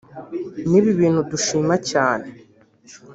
[0.69, 2.27] ni ibintu dushima cyane